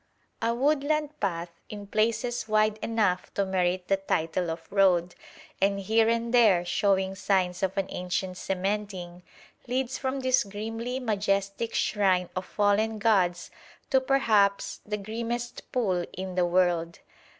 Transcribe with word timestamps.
A 0.41 0.51
woodland 0.55 1.19
path, 1.19 1.51
in 1.69 1.85
places 1.85 2.47
wide 2.47 2.79
enough 2.81 3.31
to 3.35 3.45
merit 3.45 3.87
the 3.87 3.97
title 3.97 4.49
of 4.49 4.65
road, 4.71 5.13
and 5.61 5.79
here 5.79 6.09
and 6.09 6.33
there 6.33 6.65
showing 6.65 7.13
signs 7.13 7.61
of 7.61 7.77
an 7.77 7.85
ancient 7.91 8.35
cementing, 8.37 9.21
leads 9.67 9.99
from 9.99 10.21
this 10.21 10.43
grimly 10.43 10.99
majestic 10.99 11.75
shrine 11.75 12.29
of 12.35 12.47
fallen 12.47 12.97
gods 12.97 13.51
to 13.91 14.01
perhaps 14.01 14.79
the 14.83 14.97
grimmest 14.97 15.71
pool 15.71 16.03
in 16.13 16.33
the 16.33 16.47
world. 16.47 16.97